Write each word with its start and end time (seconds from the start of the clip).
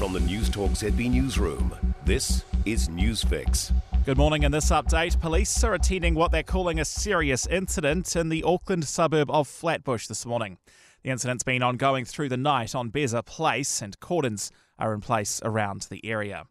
From 0.00 0.14
the 0.14 0.20
Newstalk 0.20 0.70
ZB 0.70 1.10
Newsroom, 1.10 1.76
this 2.06 2.42
is 2.64 2.88
Newsfix. 2.88 3.70
Good 4.06 4.16
morning. 4.16 4.44
In 4.44 4.50
this 4.50 4.70
update, 4.70 5.20
police 5.20 5.62
are 5.62 5.74
attending 5.74 6.14
what 6.14 6.32
they're 6.32 6.42
calling 6.42 6.80
a 6.80 6.86
serious 6.86 7.46
incident 7.46 8.16
in 8.16 8.30
the 8.30 8.42
Auckland 8.42 8.86
suburb 8.86 9.30
of 9.30 9.46
Flatbush 9.46 10.06
this 10.06 10.24
morning. 10.24 10.56
The 11.02 11.10
incident's 11.10 11.44
been 11.44 11.62
ongoing 11.62 12.06
through 12.06 12.30
the 12.30 12.38
night 12.38 12.74
on 12.74 12.88
Beza 12.88 13.22
Place, 13.22 13.82
and 13.82 14.00
cordons 14.00 14.50
are 14.78 14.94
in 14.94 15.02
place 15.02 15.38
around 15.44 15.86
the 15.90 16.02
area. 16.02 16.44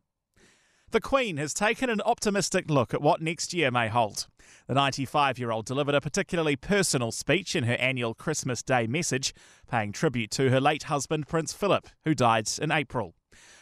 The 0.92 1.02
Queen 1.02 1.38
has 1.38 1.52
taken 1.52 1.90
an 1.90 2.02
optimistic 2.02 2.70
look 2.70 2.94
at 2.94 3.02
what 3.02 3.20
next 3.20 3.52
year 3.52 3.72
may 3.72 3.88
hold. 3.88 4.28
The 4.68 4.76
95 4.76 5.40
year 5.40 5.50
old 5.50 5.66
delivered 5.66 5.96
a 5.96 6.02
particularly 6.02 6.56
personal 6.56 7.12
speech 7.12 7.56
in 7.56 7.64
her 7.64 7.78
annual 7.78 8.14
Christmas 8.14 8.62
Day 8.62 8.86
message, 8.86 9.34
paying 9.68 9.92
tribute 9.92 10.30
to 10.32 10.52
her 10.52 10.62
late 10.62 10.84
husband, 10.84 11.28
Prince 11.28 11.52
Philip, 11.52 11.88
who 12.06 12.14
died 12.14 12.48
in 12.62 12.72
April. 12.72 13.16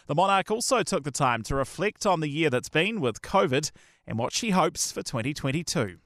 The 0.07 0.15
monarch 0.15 0.49
also 0.49 0.83
took 0.83 1.03
the 1.03 1.11
time 1.11 1.43
to 1.43 1.55
reflect 1.55 2.05
on 2.05 2.21
the 2.21 2.29
year 2.29 2.49
that's 2.49 2.69
been 2.69 3.01
with 3.01 3.21
COVID 3.21 3.71
and 4.05 4.17
what 4.17 4.33
she 4.33 4.51
hopes 4.51 4.91
for 4.91 5.03
2022. 5.03 5.97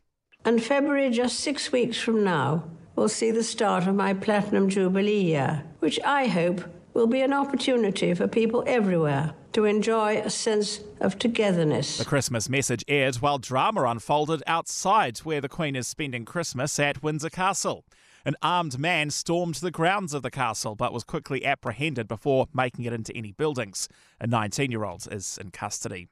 And 0.44 0.64
February, 0.64 1.12
just 1.12 1.40
six 1.40 1.72
weeks 1.72 2.00
from 2.00 2.24
now, 2.24 2.64
we'll 2.96 3.10
see 3.10 3.30
the 3.30 3.44
start 3.44 3.86
of 3.86 3.96
my 3.96 4.14
Platinum 4.14 4.70
Jubilee 4.70 5.22
year, 5.22 5.64
which 5.80 6.00
I 6.04 6.26
hope 6.28 6.64
will 6.94 7.08
be 7.08 7.22
an 7.22 7.32
opportunity 7.32 8.14
for 8.14 8.28
people 8.28 8.64
everywhere 8.66 9.34
to 9.54 9.66
enjoy 9.66 10.18
a 10.18 10.30
sense 10.30 10.82
of 11.00 11.20
togetherness. 11.20 11.98
The 11.98 12.06
Christmas 12.06 12.50
message 12.50 12.84
aired 12.88 13.16
while 13.18 13.38
drama 13.38 13.84
unfolded 13.84 14.44
outside 14.48 15.20
where 15.20 15.42
the 15.42 15.50
Queen 15.50 15.76
is 15.76 15.88
spending 15.88 16.26
Christmas 16.26 16.80
at 16.80 17.04
Windsor 17.04 17.30
Castle. 17.30 17.86
An 18.26 18.36
armed 18.42 18.78
man 18.78 19.10
stormed 19.10 19.56
the 19.56 19.72
grounds 19.72 20.14
of 20.14 20.22
the 20.22 20.32
castle 20.32 20.76
but 20.76 20.94
was 20.94 21.04
quickly 21.04 21.46
apprehended 21.46 22.08
before 22.08 22.48
making 22.54 22.86
it 22.86 22.94
into 22.94 23.16
any 23.16 23.32
buildings. 23.32 23.90
A 24.20 24.28
19 24.28 24.72
year 24.72 24.84
old 24.84 25.08
is 25.12 25.38
in 25.40 25.52
custody. 25.52 26.08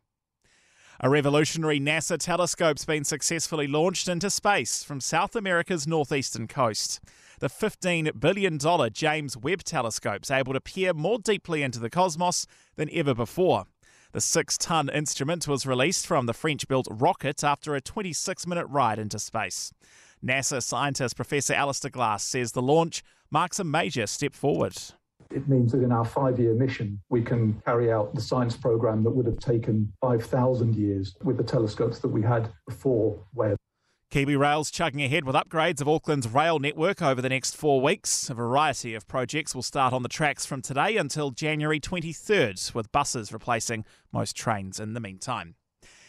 A 1.02 1.10
revolutionary 1.10 1.80
NASA 1.80 2.18
telescope's 2.18 2.84
been 2.84 3.06
successfully 3.06 3.68
launched 3.68 4.10
into 4.10 4.30
space 4.30 4.84
from 4.84 5.00
South 5.00 5.34
America's 5.34 5.88
northeastern 5.88 6.46
coast. 6.46 7.00
The 7.40 7.48
$15 7.48 8.20
billion 8.20 8.60
James 8.92 9.38
Webb 9.38 9.64
telescope 9.64 10.24
is 10.24 10.32
able 10.32 10.52
to 10.52 10.60
peer 10.60 10.94
more 10.94 11.18
deeply 11.18 11.64
into 11.64 11.80
the 11.80 11.90
cosmos 11.90 12.46
than 12.76 12.90
ever 12.92 13.14
before. 13.14 13.64
The 14.12 14.20
six 14.20 14.58
ton 14.58 14.90
instrument 14.90 15.48
was 15.48 15.66
released 15.66 16.06
from 16.06 16.26
the 16.26 16.34
French 16.34 16.68
built 16.68 16.88
rocket 16.90 17.46
after 17.46 17.76
a 17.76 17.82
26 17.82 18.46
minute 18.46 18.66
ride 18.66 19.00
into 19.00 19.20
space. 19.20 19.72
NASA 20.26 20.62
scientist 20.62 21.16
Professor 21.16 21.54
Alistair 21.54 21.92
Glasse 21.92 22.24
says 22.24 22.52
the 22.52 22.62
launch 22.62 23.04
marks 23.32 23.60
a 23.60 23.64
major 23.64 24.06
step 24.06 24.34
forward. 24.34 24.76
It 25.32 25.48
means 25.48 25.72
that 25.72 25.84
in 25.84 25.92
our 25.92 26.04
five 26.04 26.40
year 26.40 26.54
mission, 26.54 27.00
we 27.10 27.22
can 27.22 27.62
carry 27.66 27.92
out 27.92 28.14
the 28.14 28.22
science 28.22 28.58
program 28.58 29.04
that 29.04 29.12
would 29.12 29.28
have 29.28 29.40
taken 29.40 29.94
5,000 30.02 30.76
years 30.76 31.16
with 31.24 31.38
the 31.38 31.44
telescopes 31.44 32.00
that 32.00 32.08
we 32.10 32.22
had 32.22 32.52
before 32.68 33.24
Webb. 33.34 33.56
KiwiRail's 34.12 34.72
chugging 34.72 35.04
ahead 35.04 35.24
with 35.24 35.36
upgrades 35.36 35.82
of 35.82 35.88
Auckland's 35.88 36.28
rail 36.28 36.58
network 36.58 37.02
over 37.02 37.22
the 37.22 37.30
next 37.30 37.56
four 37.56 37.80
weeks. 37.80 38.30
A 38.30 38.34
variety 38.34 38.96
of 38.96 39.08
projects 39.08 39.54
will 39.54 39.62
start 39.62 39.94
on 39.94 40.02
the 40.02 40.10
tracks 40.10 40.48
from 40.48 40.64
today 40.64 40.98
until 40.98 41.30
January 41.30 41.80
23rd, 41.80 42.74
with 42.74 42.92
buses 42.92 43.32
replacing 43.32 43.86
most 44.12 44.36
trains 44.36 44.80
in 44.80 44.94
the 44.94 45.00
meantime. 45.00 45.54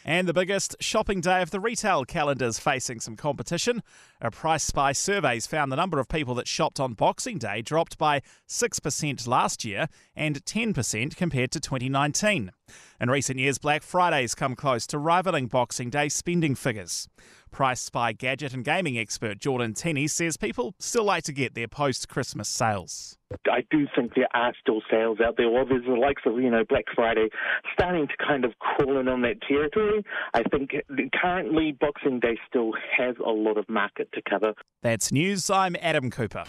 And 0.03 0.27
the 0.27 0.33
biggest 0.33 0.75
shopping 0.79 1.21
day 1.21 1.41
of 1.41 1.51
the 1.51 1.59
retail 1.59 2.05
calendar 2.05 2.45
is 2.45 2.59
facing 2.59 2.99
some 2.99 3.15
competition. 3.15 3.83
A 4.19 4.31
PriceSpy 4.31 4.95
surveys 4.95 5.45
found 5.45 5.71
the 5.71 5.75
number 5.75 5.99
of 5.99 6.07
people 6.07 6.33
that 6.35 6.47
shopped 6.47 6.79
on 6.79 6.93
Boxing 6.93 7.37
Day 7.37 7.61
dropped 7.61 7.97
by 7.97 8.21
6% 8.47 9.27
last 9.27 9.63
year 9.63 9.87
and 10.15 10.43
10% 10.43 11.15
compared 11.15 11.51
to 11.51 11.59
2019. 11.59 12.51
In 12.99 13.09
recent 13.09 13.39
years, 13.39 13.57
Black 13.57 13.83
Friday's 13.83 14.35
come 14.35 14.55
close 14.55 14.85
to 14.87 14.97
rivaling 14.97 15.47
Boxing 15.47 15.89
Day 15.89 16.09
spending 16.09 16.55
figures. 16.55 17.07
PriceSpy 17.51 18.17
gadget 18.17 18.53
and 18.53 18.63
gaming 18.63 18.97
expert 18.97 19.39
Jordan 19.39 19.73
Tenney 19.73 20.07
says 20.07 20.37
people 20.37 20.73
still 20.79 21.03
like 21.03 21.23
to 21.25 21.33
get 21.33 21.53
their 21.53 21.67
post 21.67 22.07
Christmas 22.07 22.47
sales. 22.47 23.17
I 23.49 23.63
do 23.69 23.87
think 23.95 24.13
there 24.15 24.27
are 24.33 24.53
still 24.59 24.81
sales 24.89 25.19
out 25.19 25.35
there. 25.37 25.49
While 25.49 25.65
there's 25.65 25.85
the 25.85 25.93
likes 25.93 26.21
of, 26.25 26.39
you 26.39 26.49
know, 26.49 26.63
Black 26.67 26.85
Friday 26.95 27.29
starting 27.73 28.07
to 28.07 28.13
kind 28.25 28.45
of 28.45 28.57
crawl 28.59 28.99
in 28.99 29.07
on 29.07 29.21
that 29.23 29.41
territory, 29.41 30.03
I 30.33 30.43
think 30.43 30.71
currently 31.13 31.73
Boxing 31.73 32.19
Day 32.19 32.37
still 32.47 32.71
has 32.97 33.15
a 33.25 33.31
lot 33.31 33.57
of 33.57 33.67
market 33.69 34.09
to 34.13 34.21
cover. 34.29 34.53
That's 34.81 35.11
news. 35.11 35.49
I'm 35.49 35.75
Adam 35.81 36.09
Cooper. 36.09 36.45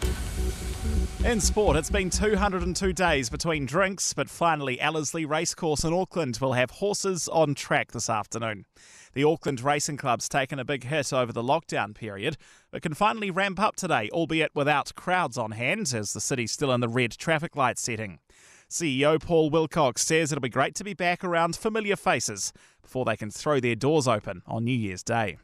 In 1.24 1.40
sport, 1.40 1.76
it's 1.76 1.88
been 1.88 2.10
202 2.10 2.92
days 2.92 3.30
between 3.30 3.64
drinks, 3.64 4.12
but 4.12 4.28
finally, 4.28 4.80
Ellerslie 4.80 5.24
Racecourse 5.24 5.84
in 5.84 5.94
Auckland 5.94 6.38
will 6.40 6.54
have 6.54 6.72
horses 6.72 7.28
on 7.28 7.54
track 7.54 7.92
this 7.92 8.10
afternoon. 8.10 8.66
The 9.14 9.22
Auckland 9.22 9.60
Racing 9.60 9.98
Club's 9.98 10.28
taken 10.28 10.58
a 10.58 10.64
big 10.64 10.82
hit 10.82 11.12
over 11.12 11.32
the 11.32 11.42
lockdown 11.42 11.94
period, 11.94 12.36
but 12.72 12.82
can 12.82 12.92
finally 12.92 13.30
ramp 13.30 13.60
up 13.60 13.76
today, 13.76 14.10
albeit 14.12 14.50
without 14.56 14.96
crowds 14.96 15.38
on 15.38 15.52
hand, 15.52 15.94
as 15.94 16.12
the 16.12 16.20
city's 16.20 16.50
still 16.50 16.72
in 16.72 16.80
the 16.80 16.88
red 16.88 17.12
traffic 17.12 17.54
light 17.54 17.78
setting. 17.78 18.18
CEO 18.68 19.22
Paul 19.22 19.48
Wilcox 19.48 20.04
says 20.04 20.32
it'll 20.32 20.42
be 20.42 20.48
great 20.48 20.74
to 20.74 20.84
be 20.84 20.92
back 20.92 21.22
around 21.22 21.54
familiar 21.54 21.94
faces 21.94 22.52
before 22.82 23.04
they 23.04 23.16
can 23.16 23.30
throw 23.30 23.60
their 23.60 23.76
doors 23.76 24.08
open 24.08 24.42
on 24.44 24.64
New 24.64 24.76
Year's 24.76 25.04
Day. 25.04 25.38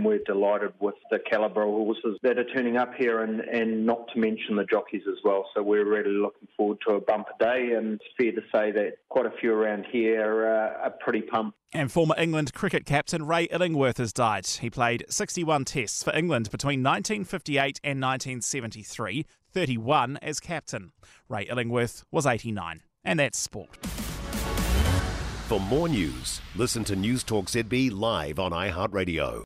We're 0.00 0.20
delighted 0.24 0.72
with 0.80 0.94
the 1.10 1.18
calibre 1.18 1.66
of 1.66 1.72
horses 1.72 2.18
that 2.22 2.38
are 2.38 2.44
turning 2.44 2.76
up 2.76 2.94
here 2.94 3.22
and, 3.22 3.40
and 3.40 3.84
not 3.84 4.08
to 4.14 4.18
mention 4.18 4.56
the 4.56 4.64
jockeys 4.64 5.02
as 5.08 5.18
well. 5.24 5.46
So 5.54 5.62
we're 5.62 5.88
really 5.88 6.10
looking 6.10 6.48
forward 6.56 6.78
to 6.88 6.94
a 6.94 7.00
bumper 7.00 7.32
day 7.38 7.72
and 7.76 7.94
it's 7.94 8.04
fair 8.18 8.32
to 8.32 8.40
say 8.52 8.72
that 8.72 8.94
quite 9.08 9.26
a 9.26 9.32
few 9.40 9.52
around 9.52 9.86
here 9.90 10.46
uh, 10.46 10.84
are 10.84 10.94
pretty 11.00 11.22
pumped. 11.22 11.56
And 11.74 11.90
former 11.90 12.14
England 12.18 12.52
cricket 12.52 12.84
captain 12.84 13.26
Ray 13.26 13.44
Illingworth 13.44 13.98
has 13.98 14.12
died. 14.12 14.46
He 14.46 14.70
played 14.70 15.04
61 15.08 15.64
tests 15.64 16.02
for 16.02 16.14
England 16.14 16.50
between 16.50 16.82
1958 16.82 17.80
and 17.82 18.00
1973, 18.00 19.26
31 19.52 20.18
as 20.20 20.40
captain. 20.40 20.92
Ray 21.28 21.44
Illingworth 21.44 22.04
was 22.10 22.26
89. 22.26 22.82
And 23.04 23.18
that's 23.18 23.38
sport. 23.38 23.78
For 25.52 25.60
more 25.60 25.88
news, 25.88 26.40
listen 26.54 26.84
to 26.84 26.96
Newstalk 26.96 27.44
ZB 27.44 27.90
live 27.92 28.38
on 28.38 28.52
iHeartRadio. 28.52 29.40